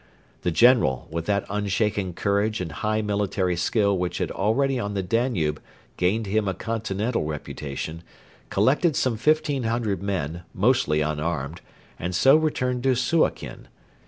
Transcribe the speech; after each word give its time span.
The 0.41 0.49
general, 0.49 1.07
with 1.11 1.27
that 1.27 1.45
unshaken 1.47 2.13
courage 2.13 2.59
and 2.59 2.71
high 2.71 3.03
military 3.03 3.55
skill 3.55 3.95
which 3.95 4.17
had 4.17 4.31
already 4.31 4.79
on 4.79 4.95
the 4.95 5.03
Danube 5.03 5.61
gained 5.95 6.25
him 6.25 6.47
a 6.47 6.55
continental 6.55 7.23
reputation, 7.25 8.01
collected 8.49 8.95
some 8.95 9.15
fifteen 9.15 9.61
hundred 9.61 10.01
men, 10.01 10.41
mostly 10.55 11.01
unarmed, 11.01 11.61
and 11.99 12.15
so 12.15 12.35
returned 12.35 12.81
to 12.81 12.95
Suakin. 12.95 13.67